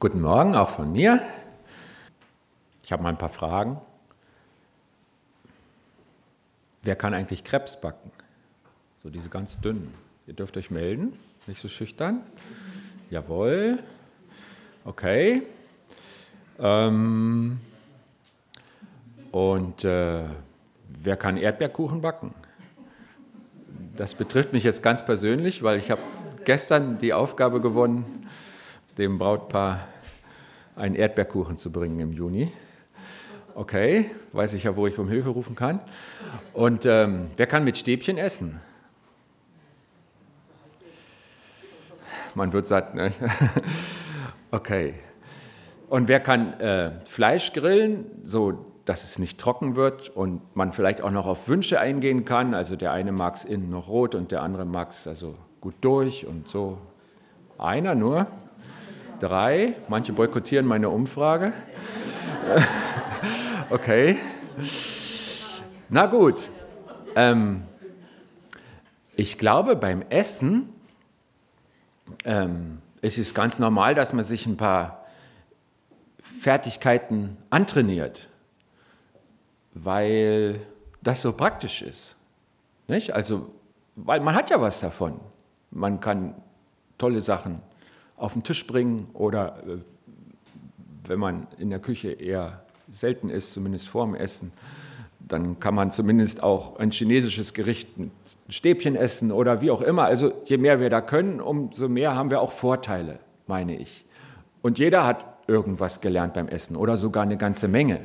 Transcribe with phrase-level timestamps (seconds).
[0.00, 1.20] Guten Morgen auch von mir.
[2.82, 3.78] Ich habe mal ein paar Fragen.
[6.80, 8.10] Wer kann eigentlich Krebs backen?
[9.02, 9.92] So diese ganz dünnen.
[10.26, 11.12] Ihr dürft euch melden,
[11.46, 12.22] nicht so schüchtern.
[13.10, 13.78] Jawohl.
[14.86, 15.42] Okay.
[16.58, 17.60] Ähm,
[19.32, 20.22] und äh,
[20.88, 22.34] wer kann Erdbeerkuchen backen?
[23.96, 26.00] Das betrifft mich jetzt ganz persönlich, weil ich habe
[26.46, 28.26] gestern die Aufgabe gewonnen,
[28.98, 29.86] dem Brautpaar
[30.76, 32.52] einen Erdbeerkuchen zu bringen im Juni.
[33.54, 35.80] Okay, weiß ich ja, wo ich um Hilfe rufen kann.
[36.52, 38.60] Und ähm, wer kann mit Stäbchen essen?
[42.34, 43.12] Man wird satt, ne?
[44.52, 44.94] Okay.
[45.88, 51.02] Und wer kann äh, Fleisch grillen, so dass es nicht trocken wird und man vielleicht
[51.02, 52.54] auch noch auf Wünsche eingehen kann?
[52.54, 55.74] Also der eine mag es innen noch rot und der andere mag es also gut
[55.80, 56.78] durch und so.
[57.58, 58.26] Einer nur?
[59.20, 59.74] Drei.
[59.88, 61.52] Manche boykottieren meine Umfrage.
[63.70, 64.18] okay.
[65.88, 66.50] Na gut.
[67.14, 67.62] Ähm,
[69.14, 70.72] ich glaube, beim Essen
[72.24, 75.06] ähm, es ist ganz normal, dass man sich ein paar
[76.40, 78.28] Fertigkeiten antrainiert,
[79.72, 80.60] weil
[81.02, 82.16] das so praktisch ist.
[82.88, 83.14] Nicht?
[83.14, 83.50] Also,
[83.96, 85.20] weil man hat ja was davon.
[85.70, 86.34] Man kann
[86.98, 87.62] tolle Sachen
[88.20, 89.78] auf den Tisch bringen oder äh,
[91.06, 94.52] wenn man in der Küche eher selten ist, zumindest vorm Essen,
[95.18, 98.10] dann kann man zumindest auch ein chinesisches Gericht, ein
[98.48, 100.04] Stäbchen essen oder wie auch immer.
[100.04, 104.04] Also je mehr wir da können, umso mehr haben wir auch Vorteile, meine ich.
[104.62, 108.00] Und jeder hat irgendwas gelernt beim Essen oder sogar eine ganze Menge.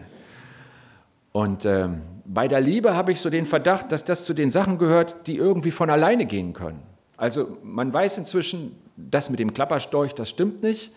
[1.31, 4.77] Und ähm, bei der Liebe habe ich so den Verdacht, dass das zu den Sachen
[4.77, 6.81] gehört, die irgendwie von alleine gehen können.
[7.17, 10.91] Also man weiß inzwischen, das mit dem Klapperstorch, das stimmt nicht.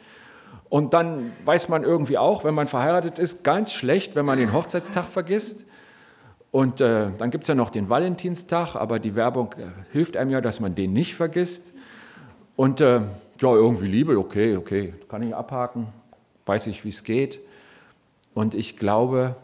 [0.68, 4.52] Und dann weiß man irgendwie auch, wenn man verheiratet ist, ganz schlecht, wenn man den
[4.52, 5.64] Hochzeitstag vergisst.
[6.50, 10.30] Und äh, dann gibt es ja noch den Valentinstag, aber die Werbung äh, hilft einem
[10.30, 11.72] ja, dass man den nicht vergisst.
[12.56, 13.00] Und äh,
[13.40, 15.88] ja, irgendwie Liebe, okay, okay, kann ich abhaken,
[16.46, 17.40] weiß ich, wie es geht.
[18.34, 19.36] Und ich glaube,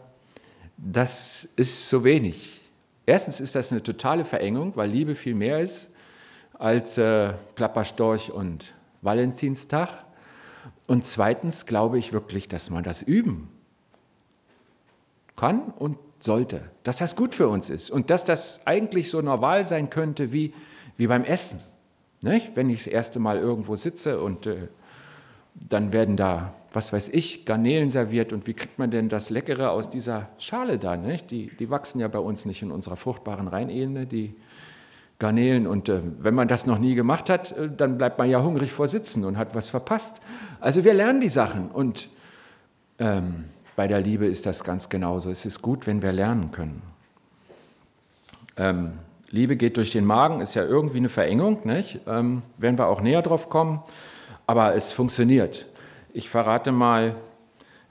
[0.77, 2.61] das ist so wenig.
[3.05, 5.94] Erstens ist das eine totale Verengung, weil Liebe viel mehr ist
[6.59, 9.89] als äh, Klapperstorch und Valentinstag.
[10.87, 13.49] Und zweitens glaube ich wirklich, dass man das üben
[15.35, 19.65] kann und sollte, dass das gut für uns ist und dass das eigentlich so normal
[19.65, 20.53] sein könnte wie,
[20.97, 21.59] wie beim Essen.
[22.23, 22.55] Nicht?
[22.55, 24.67] Wenn ich das erste Mal irgendwo sitze und äh,
[25.53, 29.71] dann werden da, was weiß ich, Garnelen serviert und wie kriegt man denn das Leckere
[29.71, 30.95] aus dieser Schale da?
[30.95, 31.31] Nicht?
[31.31, 34.35] Die, die wachsen ja bei uns nicht in unserer fruchtbaren Rheinebene, die
[35.19, 35.67] Garnelen.
[35.67, 38.71] Und äh, wenn man das noch nie gemacht hat, äh, dann bleibt man ja hungrig
[38.71, 40.21] vor Sitzen und hat was verpasst.
[40.59, 42.09] Also wir lernen die Sachen und
[42.99, 43.45] ähm,
[43.75, 45.29] bei der Liebe ist das ganz genauso.
[45.29, 46.81] Es ist gut, wenn wir lernen können.
[48.57, 48.93] Ähm,
[49.29, 51.99] Liebe geht durch den Magen, ist ja irgendwie eine Verengung, nicht?
[52.07, 53.81] Ähm, werden wir auch näher drauf kommen,
[54.47, 55.65] aber es funktioniert.
[56.13, 57.15] Ich verrate mal,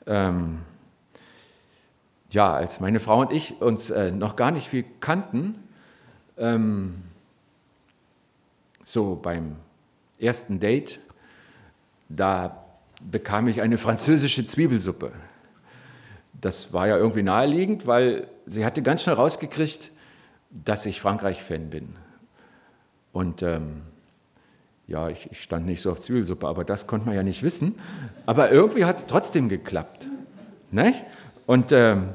[0.06, 0.60] ähm,
[2.30, 5.56] ja, als meine Frau und ich uns äh, noch gar nicht viel kannten,
[6.38, 7.02] ähm,
[8.84, 9.56] so beim
[10.18, 11.00] ersten Date,
[12.08, 12.64] da
[13.02, 15.12] bekam ich eine französische Zwiebelsuppe
[16.44, 19.90] das war ja irgendwie naheliegend, weil sie hatte ganz schnell rausgekriegt,
[20.50, 21.96] dass ich Frankreich-Fan bin.
[23.12, 23.82] Und ähm,
[24.86, 27.76] ja, ich, ich, stand nicht so auf Zwiebelsuppe, aber das konnte man ja nicht wissen.
[28.26, 30.06] Aber irgendwie hat es trotzdem geklappt.
[30.70, 31.04] Nicht?
[31.46, 32.10] Und ähm,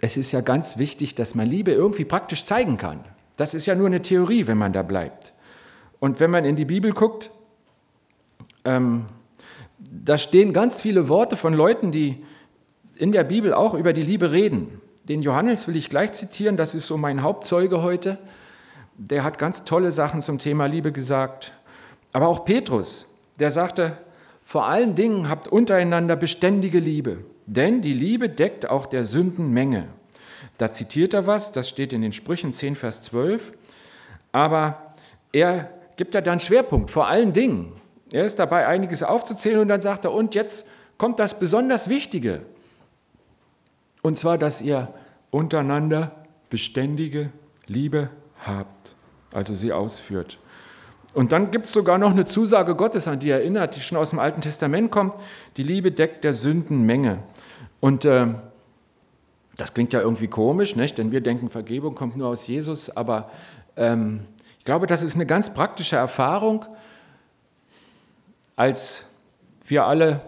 [0.00, 3.04] es ist ja ganz wichtig, dass man Liebe irgendwie praktisch zeigen kann.
[3.36, 5.32] Das ist ja nur eine Theorie, wenn man da bleibt.
[6.00, 7.30] Und wenn man in die Bibel guckt,
[8.64, 9.06] ähm,
[9.78, 12.24] da stehen ganz viele Worte von Leuten, die
[12.96, 14.80] in der Bibel auch über die Liebe reden.
[15.08, 18.18] Den Johannes will ich gleich zitieren, das ist so mein Hauptzeuge heute.
[18.96, 21.52] Der hat ganz tolle Sachen zum Thema Liebe gesagt.
[22.12, 23.06] Aber auch Petrus,
[23.38, 23.96] der sagte,
[24.42, 27.18] vor allen Dingen habt untereinander beständige Liebe,
[27.48, 29.88] denn die Liebe deckt auch der Sünden Menge.
[30.58, 33.52] Da zitiert er was, das steht in den Sprüchen 10, Vers 12.
[34.32, 34.92] Aber
[35.32, 37.72] er gibt ja dann Schwerpunkt, vor allen Dingen.
[38.12, 40.66] Er ist dabei, einiges aufzuzählen und dann sagt er, und jetzt
[40.98, 42.42] kommt das besonders Wichtige.
[44.02, 44.92] Und zwar, dass ihr
[45.30, 46.12] untereinander
[46.50, 47.30] beständige
[47.66, 48.10] Liebe
[48.44, 48.94] habt,
[49.32, 50.38] also sie ausführt.
[51.14, 53.98] Und dann gibt es sogar noch eine Zusage Gottes, an die er erinnert, die schon
[53.98, 55.14] aus dem Alten Testament kommt.
[55.56, 57.20] Die Liebe deckt der Sünden Menge.
[57.80, 58.26] Und äh,
[59.56, 60.98] das klingt ja irgendwie komisch, nicht?
[60.98, 62.90] denn wir denken, Vergebung kommt nur aus Jesus.
[62.90, 63.30] Aber
[63.76, 64.26] ähm,
[64.58, 66.64] ich glaube, das ist eine ganz praktische Erfahrung,
[68.54, 69.06] als
[69.66, 70.20] wir alle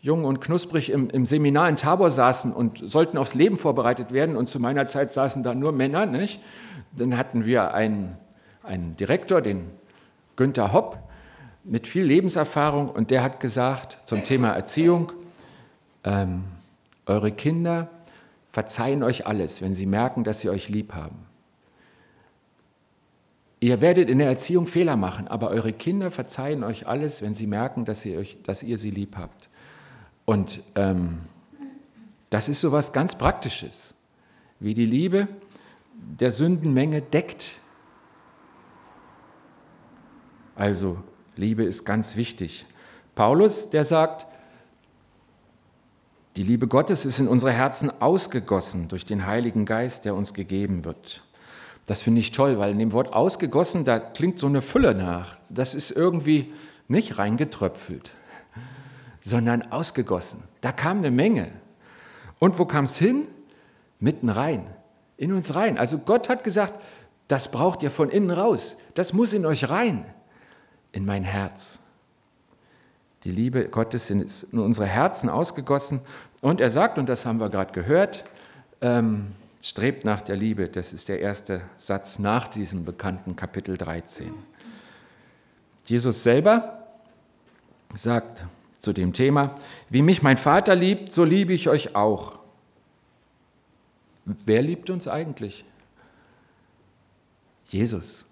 [0.00, 4.36] jung und knusprig im, im, Seminar in Tabor saßen und sollten aufs Leben vorbereitet werden,
[4.36, 6.40] und zu meiner Zeit saßen da nur Männer, nicht?
[6.92, 8.16] dann hatten wir einen,
[8.62, 9.70] einen Direktor, den
[10.36, 10.98] Günther Hopp,
[11.64, 15.12] mit viel Lebenserfahrung, und der hat gesagt zum Thema Erziehung,
[16.04, 16.44] ähm,
[17.06, 17.88] eure Kinder
[18.50, 21.26] verzeihen euch alles, wenn sie merken, dass sie euch lieb haben.
[23.60, 27.46] Ihr werdet in der Erziehung Fehler machen, aber eure Kinder verzeihen euch alles, wenn sie
[27.46, 29.48] merken, dass ihr, euch, dass ihr sie lieb habt.
[30.26, 31.20] Und ähm,
[32.30, 33.94] das ist so was ganz Praktisches,
[34.60, 35.28] wie die Liebe
[35.94, 37.52] der Sündenmenge deckt.
[40.56, 40.98] Also
[41.36, 42.66] Liebe ist ganz wichtig.
[43.14, 44.26] Paulus, der sagt,
[46.36, 50.84] die Liebe Gottes ist in unsere Herzen ausgegossen durch den Heiligen Geist, der uns gegeben
[50.84, 51.22] wird.
[51.86, 55.36] Das finde ich toll, weil in dem Wort ausgegossen, da klingt so eine Fülle nach.
[55.48, 56.52] Das ist irgendwie
[56.88, 58.10] nicht reingetröpfelt,
[59.20, 60.42] sondern ausgegossen.
[60.60, 61.52] Da kam eine Menge.
[62.38, 63.26] Und wo kam es hin?
[64.00, 64.66] Mitten rein,
[65.16, 65.78] in uns rein.
[65.78, 66.82] Also Gott hat gesagt,
[67.28, 68.76] das braucht ihr von innen raus.
[68.94, 70.04] Das muss in euch rein,
[70.94, 71.80] in mein Herz.
[73.24, 76.00] Die Liebe Gottes ist in unsere Herzen ausgegossen.
[76.40, 78.24] Und er sagt, und das haben wir gerade gehört,
[78.80, 80.68] ähm, strebt nach der Liebe.
[80.68, 84.34] Das ist der erste Satz nach diesem bekannten Kapitel 13.
[85.86, 86.86] Jesus selber
[87.94, 88.44] sagt
[88.78, 89.54] zu dem Thema,
[89.88, 92.38] wie mich mein Vater liebt, so liebe ich euch auch.
[94.26, 95.64] Wer liebt uns eigentlich?
[97.66, 98.26] Jesus.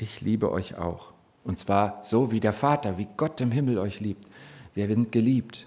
[0.00, 1.12] Ich liebe euch auch.
[1.44, 4.26] Und zwar so wie der Vater, wie Gott im Himmel euch liebt.
[4.74, 5.66] Wir sind geliebt.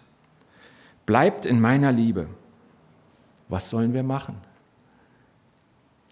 [1.05, 2.27] Bleibt in meiner Liebe.
[3.47, 4.35] Was sollen wir machen?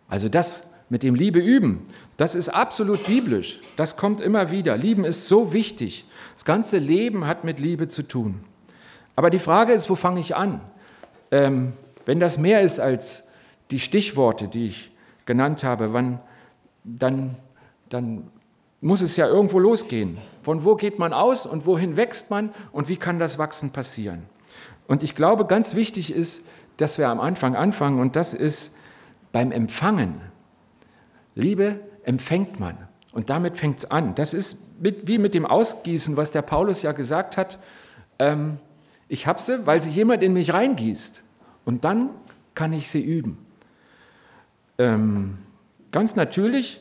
[0.07, 1.83] Also das mit dem Liebe üben,
[2.17, 3.59] das ist absolut biblisch.
[3.75, 4.77] Das kommt immer wieder.
[4.77, 6.05] Lieben ist so wichtig.
[6.33, 8.43] Das ganze Leben hat mit Liebe zu tun.
[9.15, 10.61] Aber die Frage ist, wo fange ich an?
[11.31, 11.73] Ähm,
[12.05, 13.29] wenn das mehr ist als
[13.71, 14.91] die Stichworte, die ich
[15.25, 16.19] genannt habe, wann,
[16.83, 17.37] dann,
[17.91, 18.29] dann
[18.79, 20.17] muss es ja irgendwo losgehen.
[20.41, 24.23] Von wo geht man aus und wohin wächst man und wie kann das Wachsen passieren?
[24.87, 26.47] Und ich glaube, ganz wichtig ist,
[26.77, 28.75] dass wir am Anfang anfangen und das ist
[29.31, 30.21] beim Empfangen.
[31.35, 32.77] Liebe empfängt man
[33.11, 34.15] und damit fängt es an.
[34.15, 37.59] Das ist mit, wie mit dem Ausgießen, was der Paulus ja gesagt hat.
[38.19, 38.57] Ähm,
[39.07, 41.21] ich habe sie, weil sie jemand in mich reingießt
[41.65, 42.09] und dann
[42.55, 43.37] kann ich sie üben.
[44.77, 45.37] Ähm,
[45.91, 46.80] ganz natürlich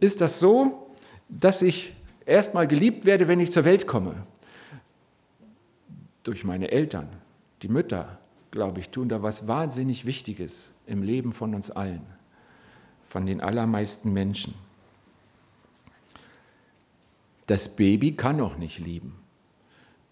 [0.00, 0.90] ist das so,
[1.28, 1.94] dass ich
[2.26, 4.26] erstmal geliebt werde, wenn ich zur Welt komme.
[6.22, 7.08] Durch meine Eltern,
[7.62, 8.18] die Mütter,
[8.50, 12.04] glaube ich, tun da was wahnsinnig Wichtiges im Leben von uns allen,
[13.02, 14.54] von den allermeisten Menschen.
[17.46, 19.18] Das Baby kann auch nicht lieben.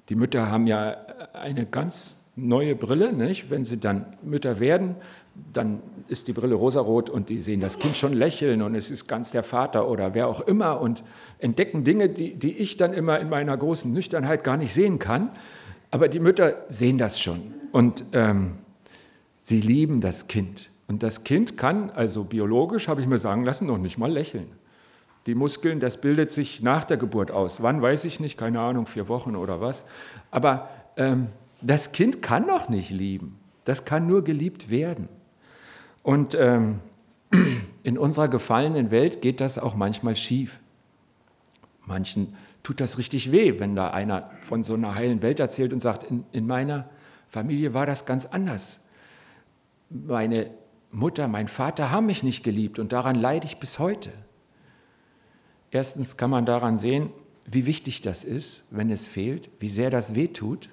[0.08, 0.96] Die Mütter haben ja
[1.32, 3.12] eine ganz neue Brille.
[3.12, 3.50] Nicht?
[3.50, 4.96] Wenn sie dann Mütter werden,
[5.52, 9.06] dann ist die Brille rosarot und die sehen das Kind schon lächeln und es ist
[9.06, 11.04] ganz der Vater oder wer auch immer und
[11.38, 15.30] entdecken Dinge, die, die ich dann immer in meiner großen Nüchternheit gar nicht sehen kann.
[15.90, 18.58] Aber die Mütter sehen das schon und ähm,
[19.36, 20.70] sie lieben das Kind.
[20.88, 24.48] Und das Kind kann, also biologisch habe ich mir sagen lassen, noch nicht mal lächeln.
[25.26, 27.62] Die Muskeln, das bildet sich nach der Geburt aus.
[27.62, 29.84] Wann weiß ich nicht, keine Ahnung, vier Wochen oder was.
[30.30, 31.28] Aber ähm,
[31.62, 33.38] das Kind kann noch nicht lieben.
[33.64, 35.08] Das kann nur geliebt werden.
[36.02, 36.80] Und ähm,
[37.82, 40.58] in unserer gefallenen Welt geht das auch manchmal schief.
[41.86, 45.80] Manchen tut das richtig weh, wenn da einer von so einer heilen Welt erzählt und
[45.80, 46.88] sagt, in, in meiner
[47.28, 48.80] Familie war das ganz anders.
[49.88, 50.50] Meine
[50.90, 54.10] Mutter, mein Vater haben mich nicht geliebt und daran leide ich bis heute.
[55.70, 57.10] Erstens kann man daran sehen,
[57.46, 60.68] wie wichtig das ist, wenn es fehlt, wie sehr das weh tut.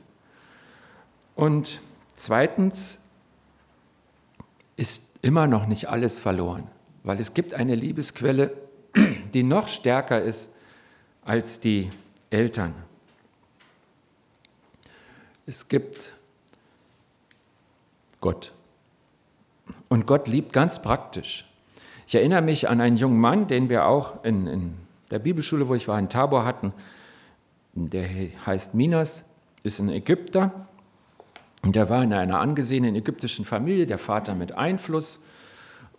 [1.38, 1.82] Und
[2.15, 2.98] zweitens
[4.75, 6.67] ist immer noch nicht alles verloren,
[7.03, 8.51] weil es gibt eine Liebesquelle,
[9.34, 10.51] die noch stärker ist
[11.24, 11.91] als die
[12.32, 12.74] Eltern.
[15.46, 16.13] Es gibt
[18.20, 18.51] Gott.
[19.89, 21.48] Und Gott liebt ganz praktisch.
[22.08, 24.77] Ich erinnere mich an einen jungen Mann, den wir auch in, in
[25.12, 26.74] der Bibelschule, wo ich war, in Tabor hatten.
[27.74, 28.10] Der
[28.48, 29.29] heißt Minas,
[29.62, 30.67] ist ein Ägypter
[31.68, 35.20] und der war in einer angesehenen ägyptischen Familie, der Vater mit Einfluss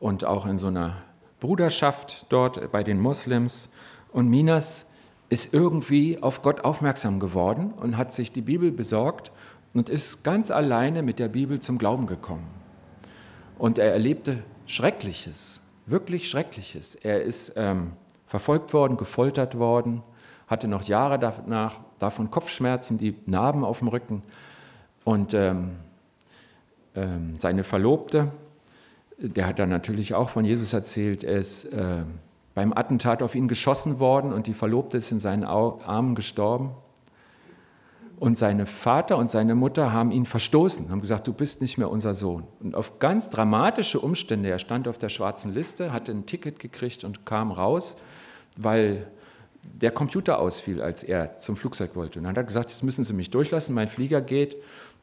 [0.01, 1.03] und auch in so einer
[1.41, 3.69] Bruderschaft dort bei den Moslems.
[4.11, 4.87] Und Minas
[5.29, 9.31] ist irgendwie auf Gott aufmerksam geworden und hat sich die Bibel besorgt
[9.75, 12.49] und ist ganz alleine mit der Bibel zum Glauben gekommen.
[13.59, 16.95] Und er erlebte Schreckliches, wirklich Schreckliches.
[16.95, 17.93] Er ist ähm,
[18.25, 20.03] verfolgt worden, gefoltert worden,
[20.47, 24.23] hatte noch Jahre danach davon Kopfschmerzen, die Narben auf dem Rücken.
[25.09, 25.71] Und ähm,
[26.95, 28.31] ähm, seine Verlobte,
[29.17, 32.03] der hat dann natürlich auch von Jesus erzählt, er ist äh,
[32.55, 36.73] beim Attentat auf ihn geschossen worden und die Verlobte ist in seinen Armen gestorben.
[38.19, 41.89] Und seine Vater und seine Mutter haben ihn verstoßen, haben gesagt, du bist nicht mehr
[41.91, 42.47] unser Sohn.
[42.61, 47.03] Und auf ganz dramatische Umstände, er stand auf der schwarzen Liste, hatte ein Ticket gekriegt
[47.05, 47.97] und kam raus,
[48.59, 49.07] weil
[49.65, 52.19] der Computer ausfiel, als er zum Flugzeug wollte.
[52.19, 54.57] Und dann hat er gesagt, jetzt müssen Sie mich durchlassen, mein Flieger geht.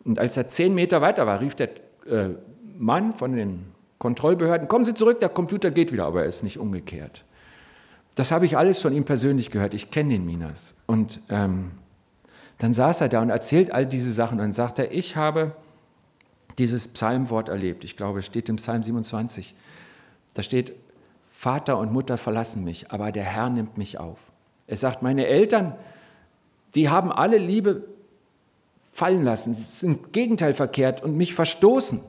[0.06, 1.70] Und als er zehn Meter weiter war, rief der
[2.08, 2.30] äh,
[2.78, 3.66] Mann von den
[3.98, 7.26] Kontrollbehörden, kommen Sie zurück, der Computer geht wieder, aber er ist nicht umgekehrt.
[8.14, 9.74] Das habe ich alles von ihm persönlich gehört.
[9.74, 10.76] Ich kenne den Minas.
[10.86, 11.72] Und ähm,
[12.60, 15.54] dann saß er da und erzählt all diese Sachen und sagt ich habe
[16.58, 17.84] dieses Psalmwort erlebt.
[17.84, 19.56] Ich glaube, es steht im Psalm 27.
[20.34, 20.74] Da steht,
[21.30, 24.32] Vater und Mutter verlassen mich, aber der Herr nimmt mich auf.
[24.68, 25.76] Er sagt, meine Eltern,
[26.76, 27.84] die haben alle Liebe
[28.96, 32.00] fallen lassen, sind Gegenteil verkehrt und mich verstoßen.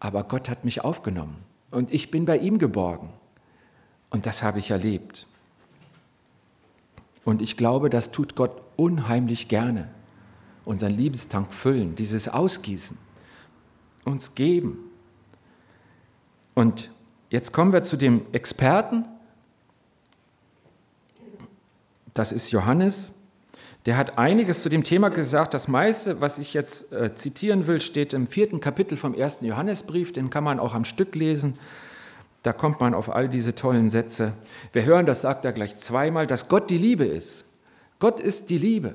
[0.00, 1.36] Aber Gott hat mich aufgenommen
[1.70, 3.10] und ich bin bei ihm geborgen.
[4.10, 5.28] Und das habe ich erlebt.
[7.24, 9.88] Und ich glaube, das tut Gott unheimlich gerne.
[10.64, 12.98] Unseren Liebestank füllen, dieses Ausgießen,
[14.04, 14.90] uns geben.
[16.54, 16.90] Und
[17.30, 19.04] jetzt kommen wir zu dem Experten.
[22.12, 23.17] Das ist Johannes.
[23.86, 25.54] Der hat einiges zu dem Thema gesagt.
[25.54, 30.12] Das meiste, was ich jetzt äh, zitieren will, steht im vierten Kapitel vom ersten Johannesbrief.
[30.12, 31.58] Den kann man auch am Stück lesen.
[32.42, 34.32] Da kommt man auf all diese tollen Sätze.
[34.72, 37.46] Wir hören, das sagt er gleich zweimal, dass Gott die Liebe ist.
[37.98, 38.94] Gott ist die Liebe.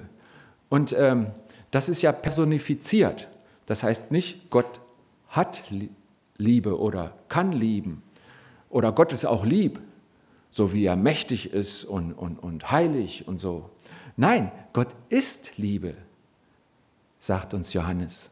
[0.70, 1.28] Und ähm,
[1.72, 3.28] das ist ja personifiziert.
[3.66, 4.80] Das heißt nicht, Gott
[5.28, 5.64] hat
[6.38, 8.04] Liebe oder kann lieben.
[8.70, 9.80] Oder Gott ist auch lieb,
[10.50, 13.70] so wie er mächtig ist und, und, und heilig und so.
[14.16, 15.96] Nein, Gott ist Liebe,
[17.20, 18.30] sagt uns Johannes,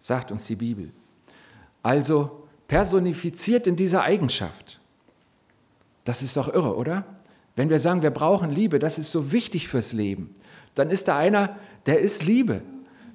[0.00, 0.90] sagt uns die Bibel.
[1.82, 4.80] Also personifiziert in dieser Eigenschaft.
[6.04, 7.04] Das ist doch irre, oder?
[7.56, 10.34] Wenn wir sagen, wir brauchen Liebe, das ist so wichtig fürs Leben,
[10.74, 12.62] dann ist da einer, der ist Liebe.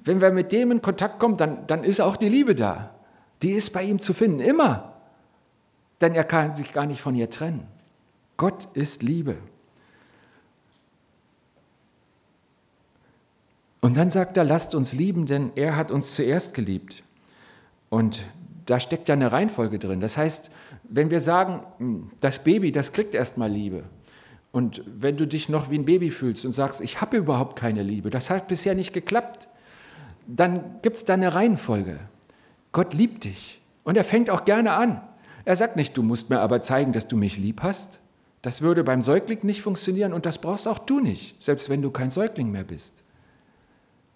[0.03, 2.95] Wenn wir mit dem in Kontakt kommen, dann, dann ist auch die Liebe da.
[3.41, 4.93] Die ist bei ihm zu finden, immer.
[6.01, 7.67] Denn er kann sich gar nicht von ihr trennen.
[8.38, 9.38] Gott ist Liebe.
[13.81, 17.03] Und dann sagt er, lasst uns lieben, denn er hat uns zuerst geliebt.
[17.89, 18.21] Und
[18.65, 20.01] da steckt ja eine Reihenfolge drin.
[20.01, 20.51] Das heißt,
[20.83, 23.86] wenn wir sagen, hm, das Baby, das kriegt erstmal Liebe.
[24.51, 27.83] Und wenn du dich noch wie ein Baby fühlst und sagst, ich habe überhaupt keine
[27.83, 29.48] Liebe, das hat bisher nicht geklappt,
[30.27, 32.00] dann gibt es da eine Reihenfolge.
[32.71, 35.01] Gott liebt dich und er fängt auch gerne an.
[35.45, 38.00] Er sagt nicht, du musst mir aber zeigen, dass du mich lieb hast.
[38.41, 41.91] Das würde beim Säugling nicht funktionieren und das brauchst auch du nicht, selbst wenn du
[41.91, 43.03] kein Säugling mehr bist.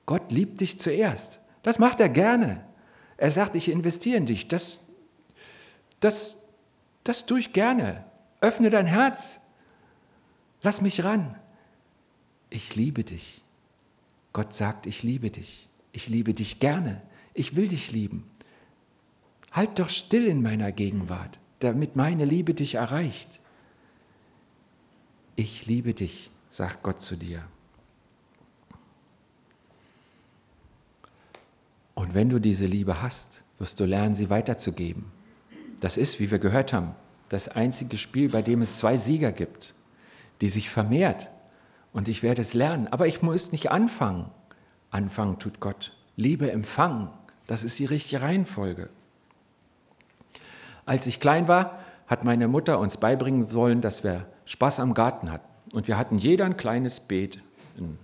[0.05, 1.39] Gott liebt dich zuerst.
[1.61, 2.65] Das macht er gerne.
[3.17, 4.47] Er sagt, ich investiere in dich.
[4.47, 4.79] Das,
[5.99, 6.37] das,
[7.03, 8.03] das tue ich gerne.
[8.41, 9.39] Öffne dein Herz.
[10.61, 11.37] Lass mich ran.
[12.49, 13.41] Ich liebe dich.
[14.33, 15.69] Gott sagt, ich liebe dich.
[15.91, 17.01] Ich liebe dich gerne.
[17.33, 18.29] Ich will dich lieben.
[19.51, 23.39] Halt doch still in meiner Gegenwart, damit meine Liebe dich erreicht.
[25.35, 27.43] Ich liebe dich, sagt Gott zu dir.
[31.95, 35.11] Und wenn du diese Liebe hast, wirst du lernen, sie weiterzugeben.
[35.79, 36.95] Das ist, wie wir gehört haben,
[37.29, 39.73] das einzige Spiel, bei dem es zwei Sieger gibt,
[40.41, 41.29] die sich vermehrt.
[41.91, 42.87] Und ich werde es lernen.
[42.87, 44.29] Aber ich muss nicht anfangen.
[44.89, 45.95] Anfangen tut Gott.
[46.15, 47.09] Liebe empfangen.
[47.47, 48.89] Das ist die richtige Reihenfolge.
[50.85, 55.31] Als ich klein war, hat meine Mutter uns beibringen wollen, dass wir Spaß am Garten
[55.31, 55.47] hatten.
[55.71, 57.41] Und wir hatten jeder ein kleines Beet
[57.77, 57.97] in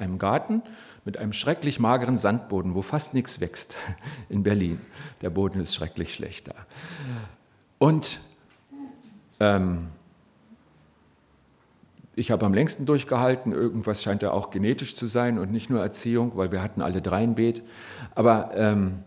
[0.00, 0.62] einem Garten
[1.04, 3.76] mit einem schrecklich mageren Sandboden, wo fast nichts wächst
[4.28, 4.80] in Berlin.
[5.22, 6.54] Der Boden ist schrecklich schlecht da.
[7.78, 8.20] Und
[9.40, 9.88] ähm,
[12.16, 13.52] ich habe am längsten durchgehalten.
[13.52, 17.00] Irgendwas scheint ja auch genetisch zu sein und nicht nur Erziehung, weil wir hatten alle
[17.00, 17.62] drei ein Beet.
[18.14, 18.98] Aber ähm,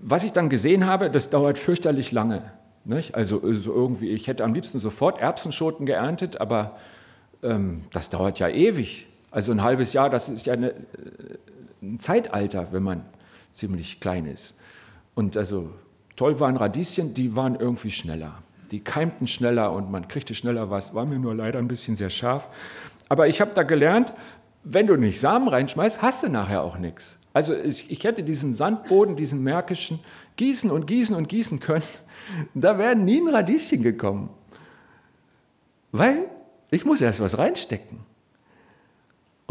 [0.00, 2.42] was ich dann gesehen habe, das dauert fürchterlich lange.
[2.84, 3.14] Nicht?
[3.14, 6.76] Also, also irgendwie, ich hätte am liebsten sofort Erbsenschoten geerntet, aber
[7.42, 9.06] ähm, das dauert ja ewig.
[9.32, 10.74] Also ein halbes Jahr, das ist ja eine,
[11.82, 13.04] ein Zeitalter, wenn man
[13.50, 14.58] ziemlich klein ist.
[15.14, 15.70] Und also
[16.14, 18.42] toll waren Radieschen, die waren irgendwie schneller.
[18.70, 22.10] Die keimten schneller und man kriegte schneller was, war mir nur leider ein bisschen sehr
[22.10, 22.48] scharf.
[23.08, 24.12] Aber ich habe da gelernt,
[24.64, 27.18] wenn du nicht Samen reinschmeißt, hast du nachher auch nichts.
[27.32, 30.00] Also ich, ich hätte diesen Sandboden, diesen märkischen,
[30.36, 31.82] gießen und gießen und gießen können.
[32.54, 34.30] Da wäre nie ein Radieschen gekommen.
[35.90, 36.26] Weil
[36.70, 37.98] Ich muss erst was reinstecken.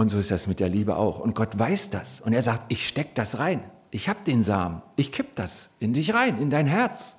[0.02, 1.20] Und so ist das mit der Liebe auch.
[1.20, 2.22] Und Gott weiß das.
[2.22, 3.64] Und er sagt, ich stecke das rein.
[3.92, 4.82] Ich habe den Samen.
[4.96, 7.18] Ich kipp das in dich rein, in dein Herz.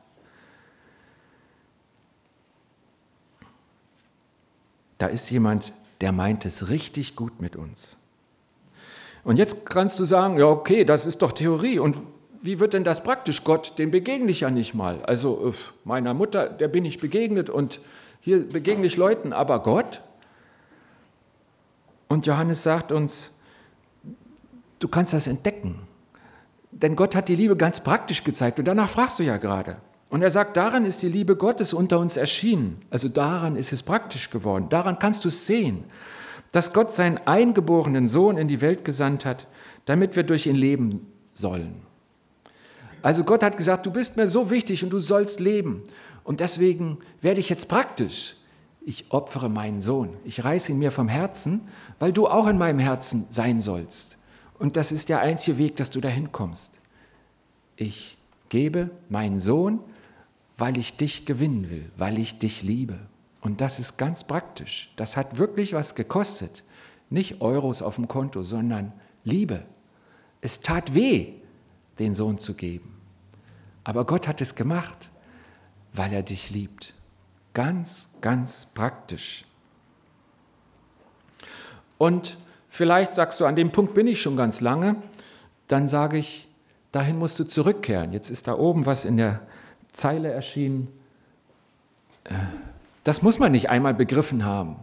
[4.98, 7.98] Da ist jemand, der meint es richtig gut mit uns.
[9.22, 11.78] Und jetzt kannst du sagen, ja okay, das ist doch Theorie.
[11.78, 11.96] Und
[12.40, 13.44] wie wird denn das praktisch?
[13.44, 15.04] Gott, den begegne ich ja nicht mal.
[15.04, 17.78] Also meiner Mutter, der bin ich begegnet und
[18.18, 20.02] hier begegne ich Leuten, aber Gott?
[22.12, 23.30] Und Johannes sagt uns,
[24.80, 25.78] du kannst das entdecken.
[26.70, 29.78] Denn Gott hat die Liebe ganz praktisch gezeigt und danach fragst du ja gerade.
[30.10, 32.82] Und er sagt, daran ist die Liebe Gottes unter uns erschienen.
[32.90, 34.66] Also daran ist es praktisch geworden.
[34.68, 35.84] Daran kannst du es sehen,
[36.52, 39.46] dass Gott seinen eingeborenen Sohn in die Welt gesandt hat,
[39.86, 41.76] damit wir durch ihn leben sollen.
[43.00, 45.82] Also Gott hat gesagt, du bist mir so wichtig und du sollst leben.
[46.24, 48.36] Und deswegen werde ich jetzt praktisch
[48.84, 51.62] ich opfere meinen Sohn, ich reiße ihn mir vom Herzen,
[51.98, 54.16] weil du auch in meinem Herzen sein sollst.
[54.58, 56.80] Und das ist der einzige Weg, dass du dahin kommst.
[57.76, 58.16] Ich
[58.48, 59.80] gebe meinen Sohn,
[60.56, 62.98] weil ich dich gewinnen will, weil ich dich liebe.
[63.40, 64.92] Und das ist ganz praktisch.
[64.96, 66.62] Das hat wirklich was gekostet.
[67.10, 68.92] Nicht Euros auf dem Konto, sondern
[69.24, 69.64] Liebe.
[70.40, 71.34] Es tat weh,
[71.98, 72.96] den Sohn zu geben.
[73.84, 75.10] Aber Gott hat es gemacht,
[75.92, 76.94] weil er dich liebt.
[77.54, 79.44] Ganz, ganz praktisch.
[81.98, 82.36] Und
[82.68, 84.96] vielleicht sagst du, an dem Punkt bin ich schon ganz lange,
[85.68, 86.48] dann sage ich,
[86.90, 88.12] dahin musst du zurückkehren.
[88.12, 89.40] Jetzt ist da oben was in der
[89.92, 90.88] Zeile erschienen.
[93.04, 94.76] Das muss man nicht einmal begriffen haben.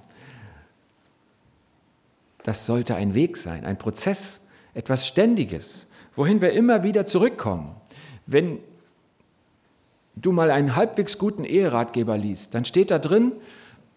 [2.43, 4.41] Das sollte ein Weg sein, ein Prozess,
[4.73, 7.75] etwas Ständiges, wohin wir immer wieder zurückkommen.
[8.25, 8.59] Wenn
[10.15, 13.33] du mal einen halbwegs guten Eheratgeber liest, dann steht da drin,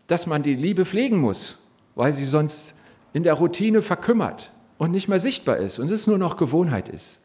[0.06, 1.58] dass man die Liebe pflegen muss,
[1.94, 2.74] weil sie sonst
[3.12, 7.20] in der Routine verkümmert und nicht mehr sichtbar ist und es nur noch Gewohnheit ist.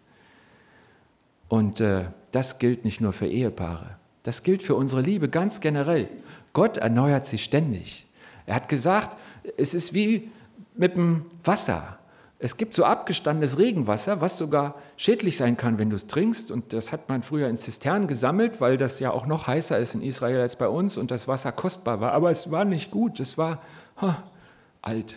[1.47, 6.10] Und äh, das gilt nicht nur für Ehepaare, das gilt für unsere Liebe ganz generell.
[6.54, 8.06] Gott erneuert sie ständig.
[8.45, 9.17] Er hat gesagt,
[9.58, 10.30] es ist wie
[10.76, 11.96] mit dem Wasser.
[12.39, 16.52] Es gibt so abgestandenes Regenwasser, was sogar schädlich sein kann, wenn du es trinkst.
[16.52, 19.95] Und das hat man früher in Zisternen gesammelt, weil das ja auch noch heißer ist
[19.95, 22.12] in Israel als bei uns und das Wasser kostbar war.
[22.12, 23.63] Aber es war nicht gut, es war
[24.00, 24.13] huh,
[24.84, 25.15] alt.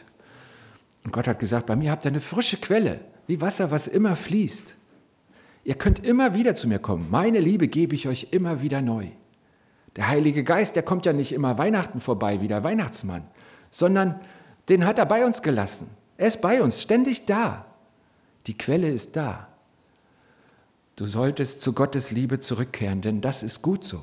[1.04, 4.16] Und Gott hat gesagt, bei mir habt ihr eine frische Quelle, wie Wasser, was immer
[4.16, 4.74] fließt.
[5.64, 7.09] Ihr könnt immer wieder zu mir kommen.
[7.11, 9.06] Meine Liebe gebe ich euch immer wieder neu.
[9.96, 13.24] Der Heilige Geist, der kommt ja nicht immer Weihnachten vorbei wie der Weihnachtsmann,
[13.70, 14.20] sondern
[14.70, 15.90] den hat er bei uns gelassen.
[16.20, 17.64] Er ist bei uns, ständig da.
[18.46, 19.48] Die Quelle ist da.
[20.94, 24.02] Du solltest zu Gottes Liebe zurückkehren, denn das ist gut so.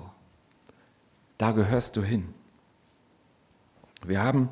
[1.37, 2.29] Da gehörst du hin.
[4.03, 4.49] Wir haben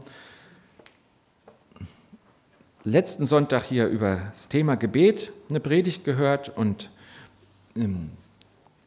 [2.84, 6.92] letzten Sonntag hier über das Thema Gebet eine Predigt gehört und
[7.74, 8.12] im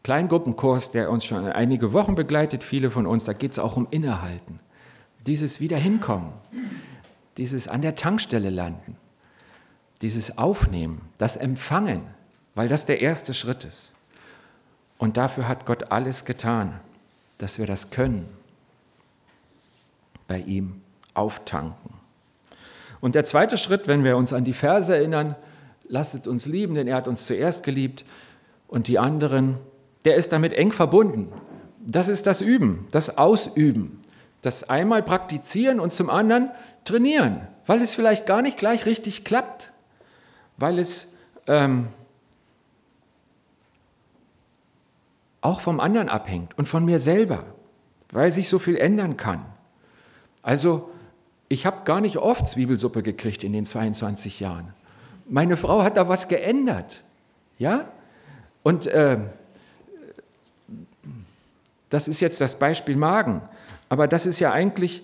[0.05, 3.89] Kleingruppenkurs, der uns schon einige Wochen begleitet, viele von uns, da geht es auch um
[3.91, 4.61] Innehalten.
[5.27, 6.33] Dieses Wiederhinkommen
[7.39, 8.97] dieses an der Tankstelle landen,
[10.03, 12.03] dieses Aufnehmen, das Empfangen,
[12.55, 13.95] weil das der erste Schritt ist.
[14.99, 16.81] Und dafür hat Gott alles getan,
[17.39, 18.29] dass wir das können,
[20.27, 20.83] bei ihm
[21.15, 21.95] auftanken.
[23.01, 25.37] Und der zweite Schritt, wenn wir uns an die Verse erinnern,
[25.87, 28.05] lasset uns lieben, denn er hat uns zuerst geliebt
[28.67, 29.59] und die anderen,
[30.05, 31.33] der ist damit eng verbunden.
[31.87, 34.01] Das ist das Üben, das Ausüben,
[34.43, 36.51] das einmal praktizieren und zum anderen
[36.85, 39.73] trainieren, weil es vielleicht gar nicht gleich richtig klappt,
[40.57, 41.13] weil es
[41.47, 41.89] ähm,
[45.41, 47.45] auch vom anderen abhängt und von mir selber,
[48.11, 49.45] weil sich so viel ändern kann.
[50.43, 50.91] Also
[51.49, 54.73] ich habe gar nicht oft Zwiebelsuppe gekriegt in den 22 Jahren.
[55.29, 57.03] Meine Frau hat da was geändert,
[57.59, 57.89] ja?
[58.63, 59.19] Und äh,
[61.91, 63.43] das ist jetzt das Beispiel Magen,
[63.89, 65.03] aber das ist ja eigentlich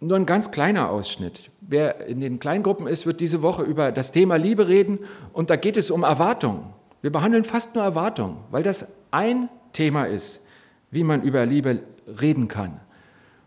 [0.00, 1.50] nur ein ganz kleiner Ausschnitt.
[1.60, 4.98] Wer in den Kleingruppen ist, wird diese Woche über das Thema Liebe reden
[5.32, 6.72] und da geht es um Erwartungen.
[7.02, 10.44] Wir behandeln fast nur Erwartungen, weil das ein Thema ist,
[10.90, 11.80] wie man über Liebe
[12.20, 12.80] reden kann.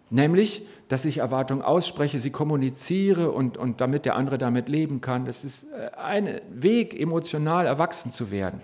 [0.09, 5.25] Nämlich, dass ich Erwartungen ausspreche, sie kommuniziere und, und damit der andere damit leben kann.
[5.25, 8.61] Das ist äh, ein Weg, emotional erwachsen zu werden.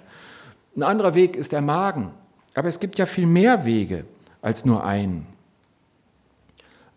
[0.75, 2.11] Ein anderer Weg ist der Magen.
[2.53, 4.05] Aber es gibt ja viel mehr Wege
[4.41, 5.25] als nur einen.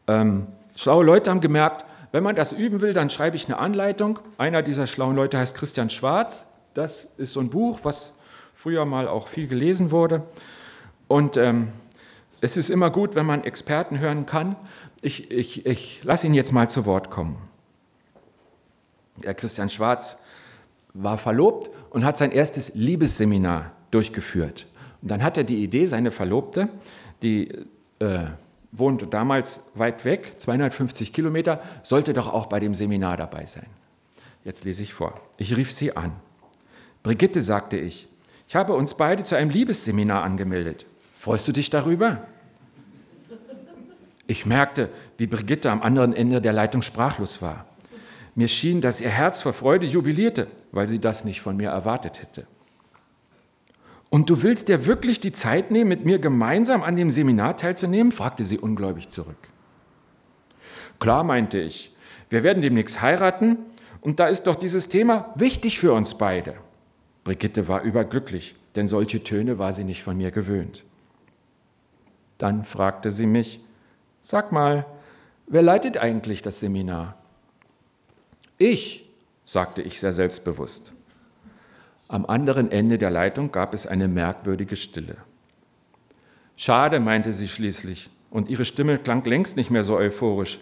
[0.06, 4.18] Ähm, Schlaue Leute haben gemerkt, wenn man das üben will, dann schreibe ich eine Anleitung.
[4.38, 6.46] Einer dieser schlauen Leute heißt Christian Schwarz.
[6.74, 8.14] Das ist so ein Buch, was
[8.54, 10.22] früher mal auch viel gelesen wurde.
[11.08, 11.72] Und ähm,
[12.40, 14.56] es ist immer gut, wenn man Experten hören kann.
[15.00, 17.36] Ich, ich, ich lasse ihn jetzt mal zu Wort kommen.
[19.16, 20.18] Der Christian Schwarz
[20.92, 24.66] war verlobt und hat sein erstes Liebesseminar durchgeführt.
[25.02, 26.68] Und dann hat er die Idee, seine Verlobte,
[27.22, 27.48] die
[28.00, 28.26] äh,
[28.76, 33.66] wohnte damals weit weg, 250 Kilometer, sollte doch auch bei dem Seminar dabei sein.
[34.44, 35.20] Jetzt lese ich vor.
[35.38, 36.16] Ich rief sie an.
[37.02, 38.08] Brigitte, sagte ich,
[38.46, 40.87] ich habe uns beide zu einem Liebesseminar angemeldet.
[41.18, 42.26] Freust du dich darüber?
[44.26, 47.66] Ich merkte, wie Brigitte am anderen Ende der Leitung sprachlos war.
[48.34, 52.20] Mir schien, dass ihr Herz vor Freude jubilierte, weil sie das nicht von mir erwartet
[52.20, 52.46] hätte.
[54.14, 58.12] Und du willst dir wirklich die Zeit nehmen, mit mir gemeinsam an dem Seminar teilzunehmen?
[58.12, 59.48] fragte sie ungläubig zurück.
[61.00, 61.92] Klar, meinte ich,
[62.29, 63.59] wir werden demnächst heiraten
[64.03, 66.55] und da ist doch dieses Thema wichtig für uns beide.
[67.24, 70.85] Brigitte war überglücklich, denn solche Töne war sie nicht von mir gewöhnt.
[72.38, 73.64] Dann fragte sie mich,
[74.20, 74.87] sag mal,
[75.48, 77.18] wer leitet eigentlich das Seminar?
[78.59, 79.11] Ich,
[79.44, 80.94] sagte ich sehr selbstbewusst.
[82.08, 85.16] Am anderen Ende der Leitung gab es eine merkwürdige Stille.
[86.56, 90.60] Schade, meinte sie schließlich, und ihre Stimme klang längst nicht mehr so euphorisch.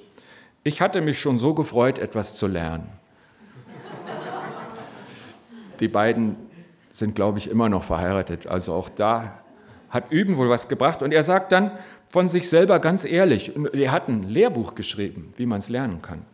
[0.64, 2.88] Ich hatte mich schon so gefreut, etwas zu lernen.
[5.80, 6.36] Die beiden
[6.90, 8.46] sind, glaube ich, immer noch verheiratet.
[8.46, 9.40] Also auch da
[9.90, 11.02] hat Üben wohl was gebracht.
[11.02, 11.72] Und er sagt dann
[12.08, 16.24] von sich selber ganz ehrlich, er hat ein Lehrbuch geschrieben, wie man es lernen kann.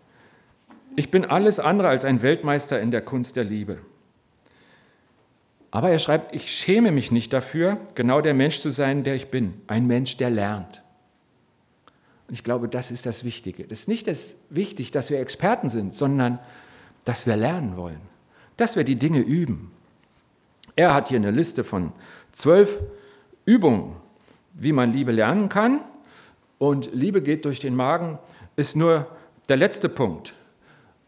[0.96, 3.78] Ich bin alles andere als ein Weltmeister in der Kunst der Liebe.
[5.70, 9.28] Aber er schreibt, ich schäme mich nicht dafür, genau der Mensch zu sein, der ich
[9.28, 9.60] bin.
[9.66, 10.82] Ein Mensch, der lernt.
[12.26, 13.64] Und ich glaube, das ist das Wichtige.
[13.64, 16.38] Das ist nicht das wichtig, dass wir Experten sind, sondern
[17.04, 18.00] dass wir lernen wollen,
[18.56, 19.72] dass wir die Dinge üben.
[20.76, 21.92] Er hat hier eine Liste von
[22.32, 22.80] zwölf
[23.44, 23.96] Übungen,
[24.54, 25.80] wie man Liebe lernen kann.
[26.58, 28.18] Und Liebe geht durch den Magen
[28.56, 29.06] ist nur
[29.48, 30.34] der letzte Punkt.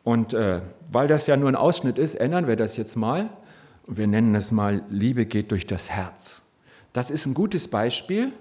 [0.04, 3.28] Und äh, weil das ja nur ein Ausschnitt ist, ändern wir das jetzt mal.
[3.86, 6.42] Wir nennen es mal, Liebe geht durch das Herz.
[6.92, 8.32] Das ist ein gutes Beispiel,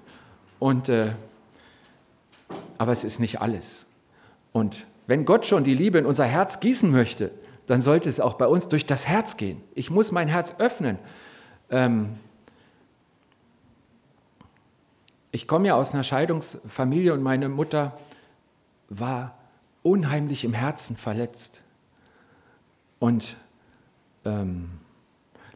[0.60, 1.14] und, äh,
[2.78, 3.86] aber es ist nicht alles.
[4.52, 7.32] Und wenn Gott schon die Liebe in unser Herz gießen möchte,
[7.66, 9.62] dann sollte es auch bei uns durch das Herz gehen.
[9.76, 11.00] Ich muss mein Herz öffnen.
[11.70, 12.18] Ähm,
[15.32, 17.98] ich komme ja aus einer Scheidungsfamilie und meine Mutter
[18.90, 19.38] war
[19.84, 21.62] unheimlich im Herzen verletzt.
[22.98, 23.36] Und
[24.26, 24.72] ähm,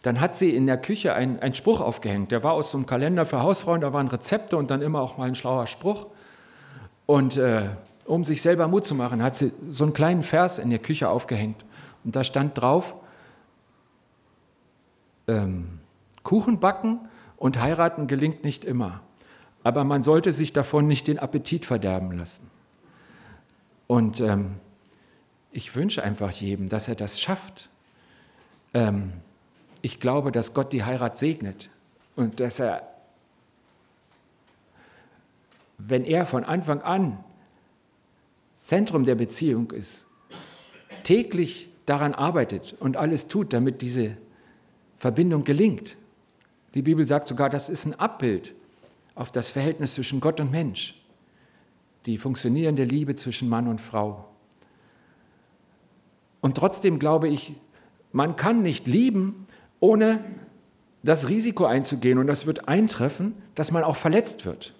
[0.03, 2.31] dann hat sie in der Küche einen Spruch aufgehängt.
[2.33, 5.17] Der war aus so einem Kalender für Hausfrauen, da waren Rezepte und dann immer auch
[5.17, 6.07] mal ein schlauer Spruch.
[7.05, 7.69] Und äh,
[8.05, 11.07] um sich selber Mut zu machen, hat sie so einen kleinen Vers in der Küche
[11.07, 11.63] aufgehängt.
[12.03, 12.93] Und da stand drauf,
[15.29, 15.79] ähm,
[16.23, 18.99] Kuchen backen und heiraten gelingt nicht immer.
[19.63, 22.51] Aber man sollte sich davon nicht den Appetit verderben lassen.
[23.87, 24.55] Und ähm,
[25.51, 27.69] ich wünsche einfach jedem, dass er das schafft.
[28.73, 29.13] Ähm,
[29.83, 31.69] ich glaube, dass Gott die Heirat segnet
[32.15, 32.87] und dass er,
[35.77, 37.21] wenn er von Anfang an
[38.53, 40.07] Zentrum der Beziehung ist,
[41.03, 44.15] täglich daran arbeitet und alles tut, damit diese
[44.97, 45.97] Verbindung gelingt.
[46.75, 48.55] Die Bibel sagt sogar, das ist ein Abbild
[49.15, 51.03] auf das Verhältnis zwischen Gott und Mensch,
[52.05, 54.29] die funktionierende Liebe zwischen Mann und Frau.
[56.39, 57.53] Und trotzdem glaube ich,
[58.13, 59.45] man kann nicht lieben,
[59.83, 60.23] ohne
[61.03, 64.73] das Risiko einzugehen, und das wird eintreffen, dass man auch verletzt wird.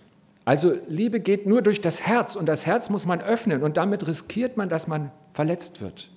[0.46, 4.08] Also Liebe geht nur durch das Herz und das Herz muss man öffnen und damit
[4.08, 6.10] riskiert man, dass man verletzt wird.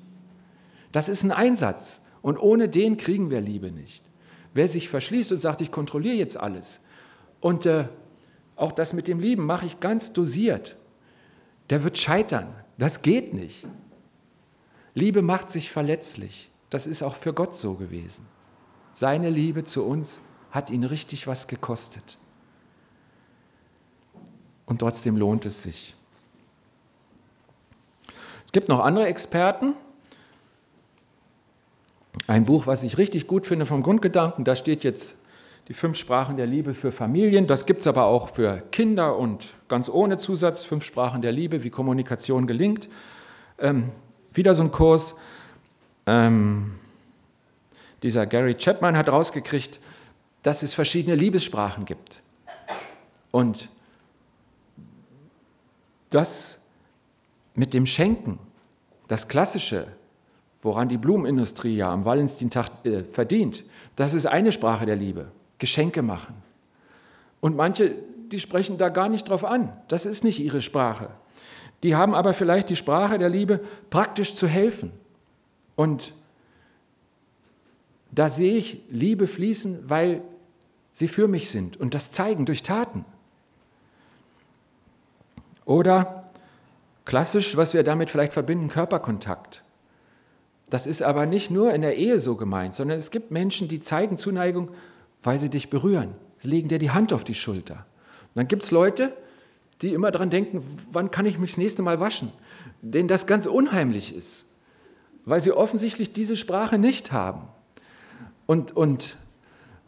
[0.92, 4.04] Das ist ein Einsatz und ohne den kriegen wir Liebe nicht.
[4.54, 6.78] Wer sich verschließt und sagt, ich kontrolliere jetzt alles
[7.40, 7.88] und äh,
[8.54, 10.76] auch das mit dem Lieben mache ich ganz dosiert,
[11.70, 12.54] der wird scheitern.
[12.78, 13.66] Das geht nicht.
[14.94, 16.50] Liebe macht sich verletzlich.
[16.70, 18.35] Das ist auch für Gott so gewesen.
[18.96, 22.16] Seine Liebe zu uns hat ihn richtig was gekostet.
[24.64, 25.94] Und trotzdem lohnt es sich.
[28.46, 29.74] Es gibt noch andere Experten.
[32.26, 35.18] Ein Buch, was ich richtig gut finde vom Grundgedanken, da steht jetzt
[35.68, 37.46] die fünf Sprachen der Liebe für Familien.
[37.46, 41.62] Das gibt es aber auch für Kinder und ganz ohne Zusatz, fünf Sprachen der Liebe,
[41.64, 42.88] wie Kommunikation gelingt.
[43.58, 43.92] Ähm,
[44.32, 45.16] wieder so ein Kurs.
[46.06, 46.76] Ähm,
[48.02, 49.80] dieser Gary Chapman hat rausgekriegt,
[50.42, 52.22] dass es verschiedene Liebessprachen gibt.
[53.30, 53.68] Und
[56.10, 56.58] das
[57.54, 58.38] mit dem Schenken,
[59.08, 59.88] das Klassische,
[60.62, 63.64] woran die Blumenindustrie ja am Valentinstag äh, verdient,
[63.96, 66.34] das ist eine Sprache der Liebe, Geschenke machen.
[67.40, 67.94] Und manche
[68.32, 69.72] die sprechen da gar nicht drauf an.
[69.88, 71.10] Das ist nicht ihre Sprache.
[71.82, 74.92] Die haben aber vielleicht die Sprache der Liebe, praktisch zu helfen.
[75.74, 76.12] Und
[78.16, 80.22] da sehe ich Liebe fließen, weil
[80.90, 83.04] sie für mich sind und das zeigen durch Taten.
[85.66, 86.24] Oder
[87.04, 89.62] klassisch, was wir damit vielleicht verbinden, Körperkontakt.
[90.70, 93.80] Das ist aber nicht nur in der Ehe so gemeint, sondern es gibt Menschen, die
[93.80, 94.70] zeigen Zuneigung,
[95.22, 96.14] weil sie dich berühren.
[96.40, 97.74] Sie legen dir die Hand auf die Schulter.
[97.74, 99.14] Und dann gibt es Leute,
[99.82, 102.32] die immer daran denken, wann kann ich mich das nächste Mal waschen?
[102.80, 104.46] Denen das ganz unheimlich ist,
[105.26, 107.48] weil sie offensichtlich diese Sprache nicht haben.
[108.46, 109.16] Und, und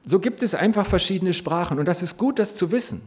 [0.06, 1.78] so gibt es einfach verschiedene Sprachen.
[1.78, 3.02] Und das ist gut, das zu wissen.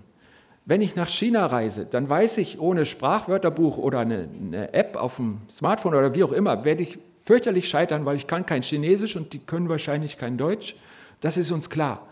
[0.66, 5.16] Wenn ich nach China reise, dann weiß ich, ohne Sprachwörterbuch oder eine, eine App auf
[5.16, 9.16] dem Smartphone oder wie auch immer, werde ich fürchterlich scheitern, weil ich kann kein Chinesisch
[9.16, 10.76] und die können wahrscheinlich kein Deutsch.
[11.20, 12.08] Das ist uns klar.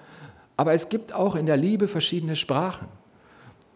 [0.57, 2.87] Aber es gibt auch in der Liebe verschiedene Sprachen.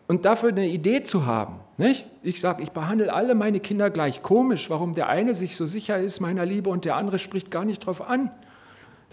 [0.08, 2.06] Und dafür eine Idee zu haben, nicht?
[2.24, 5.98] ich sage, ich behandle alle meine Kinder gleich komisch, warum der eine sich so sicher
[5.98, 8.32] ist meiner Liebe und der andere spricht gar nicht drauf an.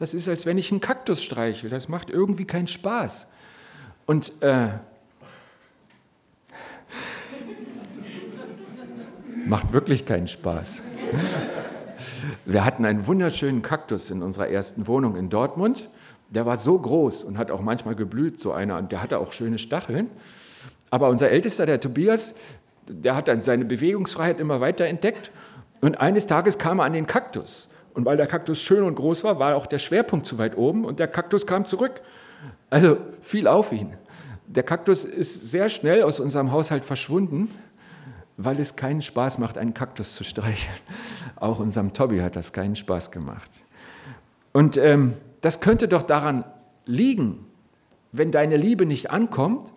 [0.01, 1.69] Das ist, als wenn ich einen Kaktus streichel.
[1.69, 3.27] Das macht irgendwie keinen Spaß.
[4.07, 4.71] Und äh,
[9.47, 10.81] macht wirklich keinen Spaß.
[12.47, 15.91] Wir hatten einen wunderschönen Kaktus in unserer ersten Wohnung in Dortmund.
[16.31, 19.33] Der war so groß und hat auch manchmal geblüht, so einer, und der hatte auch
[19.33, 20.09] schöne Stacheln.
[20.89, 22.37] Aber unser Ältester, der Tobias,
[22.89, 25.31] der hat dann seine Bewegungsfreiheit immer weiter entdeckt.
[25.83, 27.69] Und eines Tages kam er an den Kaktus.
[28.01, 30.87] Und weil der Kaktus schön und groß war, war auch der Schwerpunkt zu weit oben
[30.87, 32.01] und der Kaktus kam zurück.
[32.71, 33.95] Also fiel auf ihn.
[34.47, 37.51] Der Kaktus ist sehr schnell aus unserem Haushalt verschwunden,
[38.39, 40.75] weil es keinen Spaß macht, einen Kaktus zu streicheln.
[41.37, 43.51] Auch unserem Tobi hat das keinen Spaß gemacht.
[44.55, 46.47] Und ähm, das könnte doch daran
[46.87, 47.45] liegen,
[48.13, 49.75] wenn deine Liebe nicht ankommt,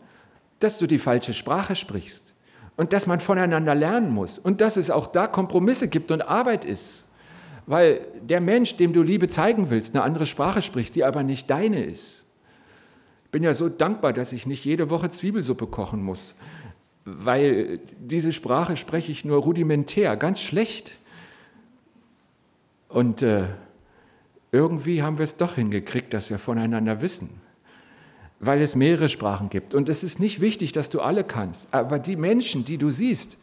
[0.60, 2.36] dass du die falsche Sprache sprichst
[2.78, 6.64] und dass man voneinander lernen muss und dass es auch da Kompromisse gibt und Arbeit
[6.64, 7.04] ist.
[7.66, 11.50] Weil der Mensch, dem du Liebe zeigen willst, eine andere Sprache spricht, die aber nicht
[11.50, 12.26] deine ist.
[13.26, 16.36] Ich bin ja so dankbar, dass ich nicht jede Woche Zwiebelsuppe kochen muss,
[17.06, 20.92] weil diese Sprache spreche ich nur rudimentär, ganz schlecht.
[22.90, 23.46] Und äh,
[24.52, 27.30] irgendwie haben wir es doch hingekriegt, dass wir voneinander wissen,
[28.40, 29.74] weil es mehrere Sprachen gibt.
[29.74, 33.40] Und es ist nicht wichtig, dass du alle kannst, aber die Menschen, die du siehst,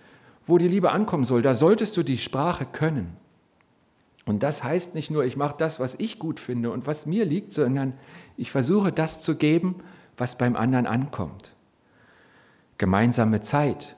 [0.46, 3.16] wo die Liebe ankommen soll, da solltest du die Sprache können.
[4.26, 7.24] Und das heißt nicht nur, ich mache das, was ich gut finde und was mir
[7.24, 7.94] liegt, sondern
[8.36, 9.76] ich versuche das zu geben,
[10.16, 11.54] was beim anderen ankommt.
[12.78, 13.96] Gemeinsame Zeit.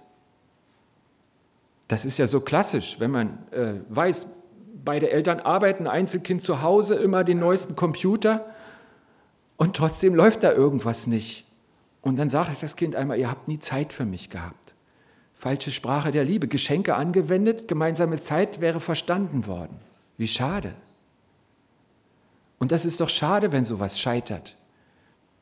[1.89, 4.27] Das ist ja so klassisch, wenn man äh, weiß,
[4.85, 8.47] beide Eltern arbeiten, Einzelkind zu Hause, immer den neuesten Computer
[9.57, 11.47] und trotzdem läuft da irgendwas nicht.
[12.01, 14.75] Und dann ich das Kind einmal, ihr habt nie Zeit für mich gehabt.
[15.35, 19.79] Falsche Sprache der Liebe, Geschenke angewendet, gemeinsame Zeit wäre verstanden worden.
[20.23, 20.73] Wie schade.
[22.61, 24.57] Und das ist doch schade, wenn sowas scheitert.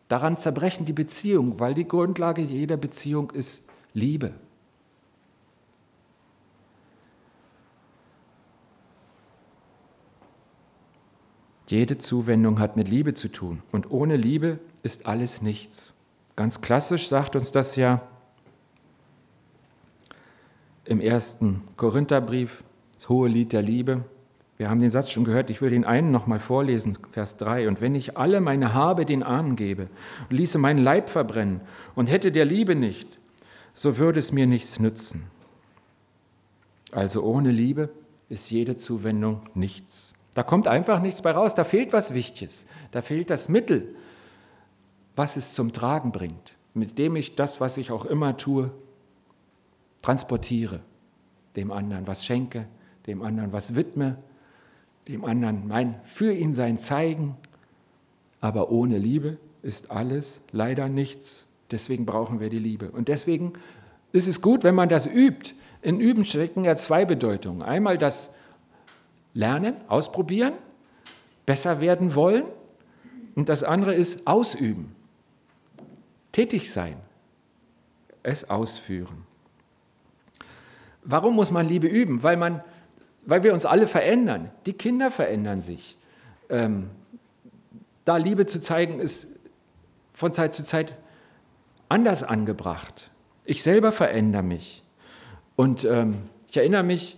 [0.09, 4.33] Daran zerbrechen die Beziehungen, weil die Grundlage jeder Beziehung ist Liebe.
[11.67, 15.95] Jede Zuwendung hat mit Liebe zu tun und ohne Liebe ist alles nichts.
[16.37, 18.01] Ganz klassisch sagt uns das ja
[20.87, 22.65] im ersten Korintherbrief,
[22.95, 24.07] das hohe Lied der Liebe.
[24.61, 27.67] Wir haben den Satz schon gehört, ich will den einen nochmal vorlesen, Vers 3.
[27.67, 29.89] Und wenn ich alle meine Habe den Armen gebe
[30.29, 31.63] und ließe meinen Leib verbrennen
[31.95, 33.19] und hätte der Liebe nicht,
[33.73, 35.31] so würde es mir nichts nützen.
[36.93, 37.89] Also ohne Liebe
[38.29, 40.13] ist jede Zuwendung nichts.
[40.35, 43.95] Da kommt einfach nichts bei raus, da fehlt was Wichtiges, da fehlt das Mittel,
[45.17, 48.71] was es zum Tragen bringt, mit dem ich das, was ich auch immer tue,
[50.03, 50.81] transportiere,
[51.57, 52.67] dem anderen was schenke,
[53.07, 54.19] dem anderen was widme,
[55.09, 57.37] dem anderen mein für ihn sein zeigen,
[58.41, 61.47] aber ohne Liebe ist alles leider nichts.
[61.71, 62.91] Deswegen brauchen wir die Liebe.
[62.91, 63.53] Und deswegen
[64.13, 65.55] ist es gut, wenn man das übt.
[65.83, 67.63] In Üben stecken ja zwei Bedeutungen.
[67.63, 68.35] Einmal das
[69.35, 70.55] Lernen, ausprobieren,
[71.47, 72.45] besser werden wollen.
[73.35, 74.95] Und das andere ist ausüben,
[76.33, 76.97] tätig sein,
[78.23, 79.25] es ausführen.
[81.03, 82.23] Warum muss man Liebe üben?
[82.23, 82.63] Weil man
[83.27, 84.51] weil wir uns alle verändern.
[84.67, 85.97] Die Kinder verändern sich.
[86.49, 86.91] Ähm,
[88.05, 89.39] da Liebe zu zeigen, ist
[90.13, 90.95] von Zeit zu Zeit
[91.89, 93.11] anders angebracht.
[93.45, 94.83] Ich selber verändere mich.
[95.57, 97.17] Und ähm, ich erinnere mich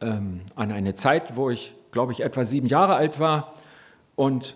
[0.00, 3.54] ähm, an eine Zeit, wo ich, glaube ich, etwa sieben Jahre alt war
[4.16, 4.54] und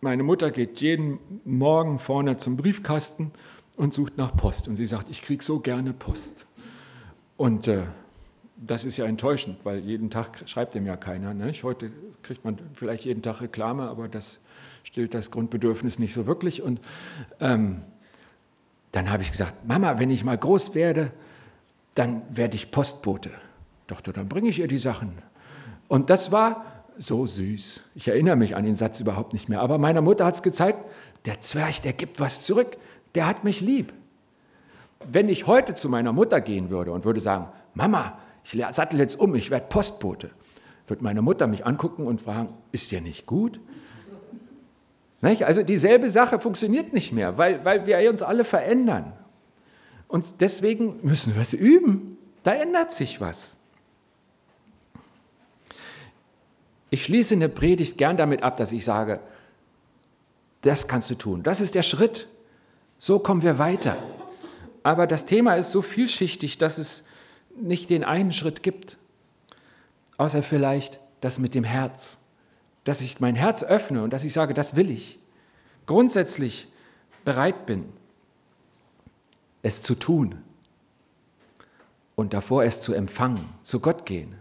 [0.00, 3.32] meine Mutter geht jeden Morgen vorne zum Briefkasten
[3.76, 4.68] und sucht nach Post.
[4.68, 6.44] Und sie sagt, ich kriege so gerne Post.
[7.38, 7.86] Und äh,
[8.66, 11.34] das ist ja enttäuschend, weil jeden Tag schreibt dem ja keiner.
[11.34, 11.52] Ne?
[11.62, 11.90] Heute
[12.22, 14.40] kriegt man vielleicht jeden Tag Reklame, aber das
[14.82, 16.62] stillt das Grundbedürfnis nicht so wirklich.
[16.62, 16.80] Und
[17.40, 17.82] ähm,
[18.92, 21.10] dann habe ich gesagt, Mama, wenn ich mal groß werde,
[21.94, 23.30] dann werde ich Postbote.
[23.86, 25.18] Doch, dann bringe ich ihr die Sachen.
[25.88, 26.64] Und das war
[26.96, 27.82] so süß.
[27.94, 29.60] Ich erinnere mich an den Satz überhaupt nicht mehr.
[29.60, 30.84] Aber meiner Mutter hat es gezeigt,
[31.26, 32.76] der Zwerg, der gibt was zurück.
[33.14, 33.92] Der hat mich lieb.
[35.06, 39.18] Wenn ich heute zu meiner Mutter gehen würde und würde sagen, Mama, ich sattel jetzt
[39.18, 40.30] um, ich werde Postbote,
[40.86, 43.58] würde meine Mutter mich angucken und fragen, ist dir nicht gut?
[45.22, 49.14] Also dieselbe Sache funktioniert nicht mehr, weil, weil wir uns alle verändern.
[50.06, 52.18] Und deswegen müssen wir es üben.
[52.42, 53.56] Da ändert sich was.
[56.90, 59.20] Ich schließe eine Predigt gern damit ab, dass ich sage,
[60.60, 61.42] das kannst du tun.
[61.42, 62.28] Das ist der Schritt.
[62.98, 63.96] So kommen wir weiter.
[64.82, 67.04] Aber das Thema ist so vielschichtig, dass es
[67.60, 68.98] nicht den einen Schritt gibt,
[70.16, 72.18] außer vielleicht das mit dem Herz.
[72.84, 75.18] Dass ich mein Herz öffne und dass ich sage, das will ich.
[75.86, 76.68] Grundsätzlich
[77.24, 77.86] bereit bin,
[79.62, 80.36] es zu tun
[82.14, 84.36] und davor es zu empfangen, zu Gott gehen.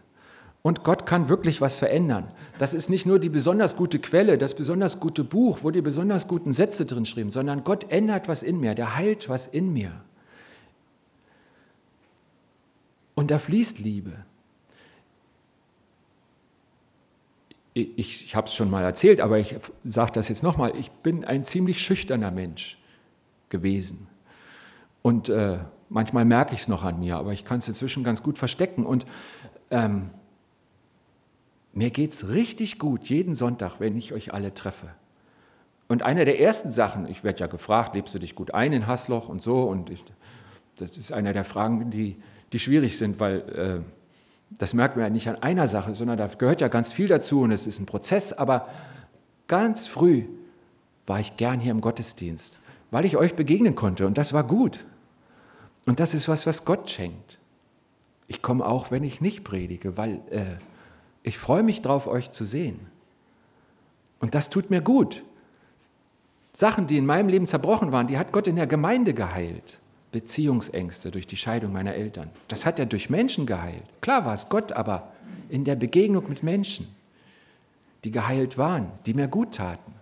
[0.61, 2.31] Und Gott kann wirklich was verändern.
[2.57, 6.27] Das ist nicht nur die besonders gute Quelle, das besonders gute Buch, wo die besonders
[6.27, 9.91] guten Sätze drin schreiben, sondern Gott ändert was in mir, der heilt was in mir.
[13.23, 14.11] Und da fließt Liebe.
[17.73, 19.55] Ich, ich habe es schon mal erzählt, aber ich
[19.85, 20.75] sage das jetzt nochmal.
[20.77, 22.77] Ich bin ein ziemlich schüchterner Mensch
[23.47, 24.07] gewesen.
[25.03, 28.23] Und äh, manchmal merke ich es noch an mir, aber ich kann es inzwischen ganz
[28.23, 28.85] gut verstecken.
[28.85, 29.05] Und
[29.71, 30.09] ähm,
[31.71, 34.89] mir geht es richtig gut jeden Sonntag, wenn ich euch alle treffe.
[35.87, 38.85] Und eine der ersten Sachen, ich werde ja gefragt, lebst du dich gut ein in
[38.85, 40.03] Hassloch und so, und ich,
[40.77, 42.17] das ist eine der Fragen, die,
[42.53, 43.83] die schwierig sind, weil äh,
[44.51, 47.41] das merkt man ja nicht an einer Sache, sondern da gehört ja ganz viel dazu
[47.41, 48.67] und es ist ein Prozess, aber
[49.47, 50.25] ganz früh
[51.05, 52.59] war ich gern hier im Gottesdienst,
[52.91, 54.85] weil ich euch begegnen konnte und das war gut.
[55.85, 57.39] Und das ist was, was Gott schenkt.
[58.27, 60.45] Ich komme auch, wenn ich nicht predige, weil äh,
[61.23, 62.79] ich freue mich drauf, euch zu sehen.
[64.19, 65.23] Und das tut mir gut.
[66.53, 69.79] Sachen, die in meinem Leben zerbrochen waren, die hat Gott in der Gemeinde geheilt.
[70.13, 72.29] Beziehungsängste durch die Scheidung meiner Eltern.
[72.47, 73.83] Das hat er durch Menschen geheilt.
[73.99, 75.11] Klar war es Gott, aber
[75.49, 76.87] in der Begegnung mit Menschen,
[78.05, 79.93] die geheilt waren, die mir gut taten.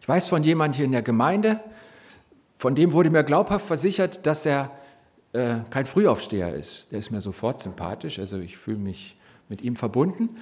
[0.00, 1.60] Ich weiß von jemandem hier in der Gemeinde,
[2.58, 4.70] von dem wurde mir glaubhaft versichert, dass er
[5.32, 6.88] äh, kein Frühaufsteher ist.
[6.90, 9.16] Der ist mir sofort sympathisch, also ich fühle mich
[9.48, 10.36] mit ihm verbunden.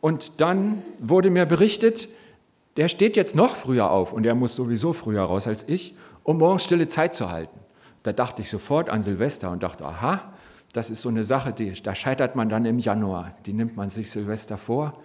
[0.00, 2.08] Und dann wurde mir berichtet,
[2.76, 5.94] der steht jetzt noch früher auf und er muss sowieso früher raus als ich,
[6.26, 7.56] um morgens stille Zeit zu halten.
[8.02, 10.32] Da dachte ich sofort an Silvester und dachte, aha,
[10.72, 13.34] das ist so eine Sache, die, da scheitert man dann im Januar.
[13.46, 15.00] Die nimmt man sich Silvester vor.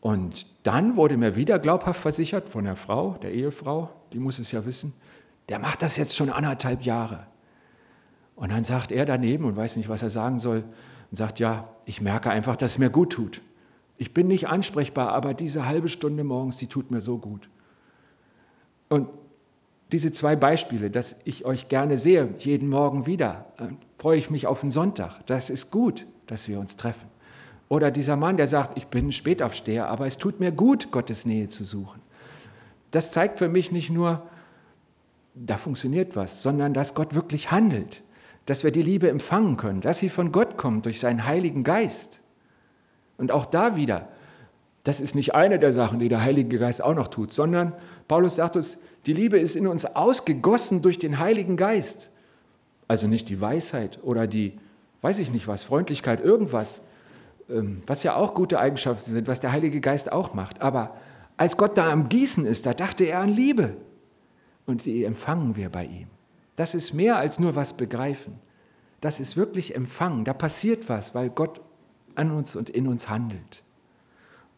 [0.00, 4.50] Und dann wurde mir wieder glaubhaft versichert von der Frau, der Ehefrau, die muss es
[4.52, 4.94] ja wissen,
[5.50, 7.26] der macht das jetzt schon anderthalb Jahre.
[8.34, 10.64] Und dann sagt er daneben und weiß nicht, was er sagen soll,
[11.10, 13.42] und sagt, ja, ich merke einfach, dass es mir gut tut.
[13.98, 17.50] Ich bin nicht ansprechbar, aber diese halbe Stunde morgens, die tut mir so gut.
[18.88, 19.08] Und
[19.92, 23.64] diese zwei Beispiele, dass ich euch gerne sehe, jeden Morgen wieder, äh,
[23.98, 25.20] freue ich mich auf den Sonntag.
[25.26, 27.08] Das ist gut, dass wir uns treffen.
[27.68, 31.26] Oder dieser Mann, der sagt, ich bin ein Spätaufsteher, aber es tut mir gut, Gottes
[31.26, 32.00] Nähe zu suchen.
[32.90, 34.26] Das zeigt für mich nicht nur,
[35.34, 38.02] da funktioniert was, sondern dass Gott wirklich handelt
[38.46, 42.20] dass wir die Liebe empfangen können, dass sie von Gott kommt durch seinen Heiligen Geist.
[43.18, 44.08] Und auch da wieder,
[44.84, 47.72] das ist nicht eine der Sachen, die der Heilige Geist auch noch tut, sondern
[48.08, 52.10] Paulus sagt uns, die Liebe ist in uns ausgegossen durch den Heiligen Geist.
[52.88, 54.58] Also nicht die Weisheit oder die,
[55.00, 56.82] weiß ich nicht was, Freundlichkeit, irgendwas,
[57.48, 60.60] ähm, was ja auch gute Eigenschaften sind, was der Heilige Geist auch macht.
[60.60, 60.96] Aber
[61.36, 63.76] als Gott da am Gießen ist, da dachte er an Liebe.
[64.66, 66.08] Und die empfangen wir bei ihm.
[66.54, 68.38] Das ist mehr als nur was begreifen.
[69.00, 70.24] Das ist wirklich empfangen.
[70.24, 71.60] Da passiert was, weil Gott
[72.14, 73.62] an uns und in uns handelt.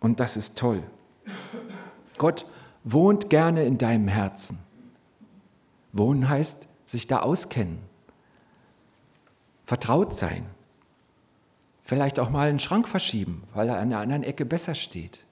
[0.00, 0.82] Und das ist toll.
[2.18, 2.46] Gott
[2.84, 4.58] wohnt gerne in deinem Herzen.
[5.92, 7.78] Wohnen heißt sich da auskennen,
[9.64, 10.46] vertraut sein,
[11.82, 15.24] vielleicht auch mal einen Schrank verschieben, weil er an der anderen Ecke besser steht.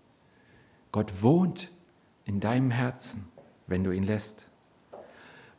[0.90, 1.70] Gott wohnt
[2.24, 3.26] in deinem Herzen,
[3.66, 4.46] wenn du ihn lässt.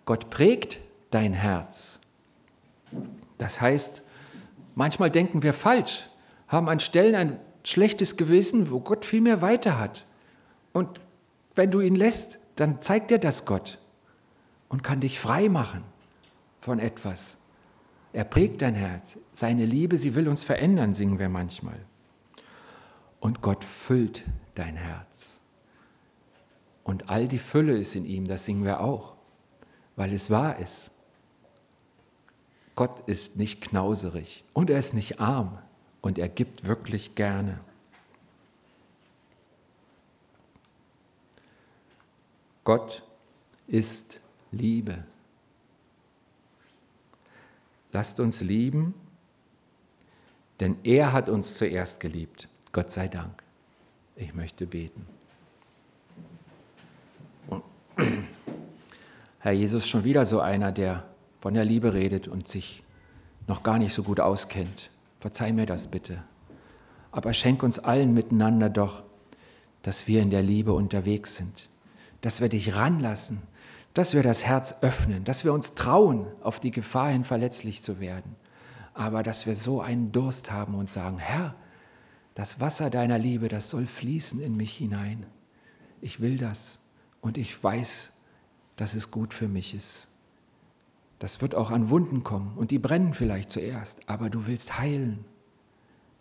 [0.06, 0.80] Gott prägt
[1.12, 2.00] dein Herz.
[3.38, 4.04] Das heißt,
[4.76, 6.08] manchmal denken wir falsch,
[6.48, 10.06] haben an Stellen ein schlechtes Gewissen, wo Gott viel mehr weiter hat.
[10.72, 11.00] Und
[11.56, 13.80] Wenn du ihn lässt, dann zeigt dir das Gott
[14.70, 15.84] und kann dich frei machen
[16.60, 17.38] von etwas.
[18.12, 19.18] Er prägt dein Herz.
[19.34, 21.80] Seine Liebe, sie will uns verändern, singen wir manchmal.
[23.20, 24.24] Und Gott füllt
[24.56, 25.40] dein Herz.
[26.84, 29.16] Und all die Fülle ist in ihm, das singen wir auch,
[29.96, 30.92] weil es wahr ist.
[32.76, 35.60] Gott ist nicht knauserig und er ist nicht arm
[36.02, 37.60] und er gibt wirklich gerne.
[42.64, 43.04] Gott
[43.68, 44.20] ist
[44.52, 45.04] Liebe.
[47.92, 48.94] Lasst uns lieben,
[50.60, 52.48] denn er hat uns zuerst geliebt.
[52.72, 53.44] Gott sei Dank.
[54.16, 55.06] Ich möchte beten.
[59.40, 61.06] Herr Jesus, schon wieder so einer, der
[61.38, 62.84] von der Liebe redet und sich
[63.48, 64.90] noch gar nicht so gut auskennt.
[65.18, 66.24] Verzeih mir das bitte.
[67.12, 69.04] Aber schenk uns allen miteinander doch,
[69.82, 71.70] dass wir in der Liebe unterwegs sind,
[72.24, 73.42] dass wir dich ranlassen,
[73.94, 78.00] dass wir das Herz öffnen, dass wir uns trauen, auf die Gefahr hin verletzlich zu
[78.00, 78.38] werden,
[78.94, 81.54] aber dass wir so einen Durst haben und sagen, Herr,
[82.34, 85.26] das Wasser deiner Liebe, das soll fließen in mich hinein.
[86.00, 86.80] Ich will das
[87.20, 88.14] und ich weiß,
[88.78, 90.08] dass es gut für mich ist.
[91.20, 95.26] Das wird auch an Wunden kommen und die brennen vielleicht zuerst, aber du willst heilen.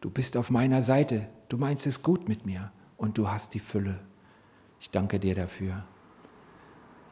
[0.01, 3.61] Du bist auf meiner Seite, du meinst es gut mit mir und du hast die
[3.61, 4.01] Fülle.
[4.83, 5.85] Ich danke dir dafür.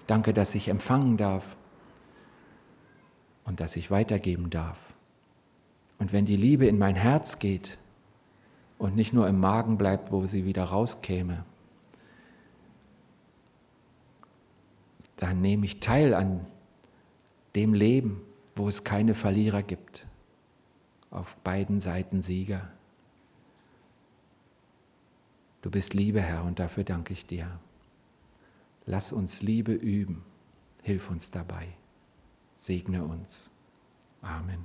[0.09, 1.57] Danke, dass ich empfangen darf
[3.45, 4.77] und dass ich weitergeben darf.
[6.01, 7.79] Und wenn die Liebe in mein Herz geht
[8.77, 11.45] und nicht nur im Magen bleibt, wo sie wieder rauskäme,
[15.19, 16.45] dann nehme ich teil an
[17.55, 18.21] dem Leben,
[18.57, 20.09] wo es keine Verlierer gibt,
[21.13, 22.69] auf beiden Seiten Sieger.
[25.63, 27.61] Du bist Liebe, Herr, und dafür danke ich dir.
[28.87, 30.25] Lass uns Liebe üben.
[30.83, 31.69] Hilf uns dabei.
[32.57, 33.51] Segne uns.
[34.23, 34.65] Amen.